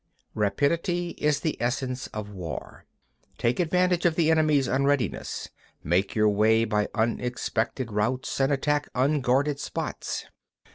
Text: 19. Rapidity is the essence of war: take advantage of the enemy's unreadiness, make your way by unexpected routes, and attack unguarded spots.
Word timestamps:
19. 0.33 0.33
Rapidity 0.33 1.09
is 1.19 1.41
the 1.41 1.55
essence 1.61 2.07
of 2.07 2.31
war: 2.31 2.85
take 3.37 3.59
advantage 3.59 4.03
of 4.03 4.15
the 4.15 4.31
enemy's 4.31 4.67
unreadiness, 4.67 5.49
make 5.83 6.15
your 6.15 6.27
way 6.29 6.65
by 6.65 6.87
unexpected 6.95 7.91
routes, 7.91 8.39
and 8.39 8.51
attack 8.51 8.89
unguarded 8.95 9.59
spots. 9.59 10.25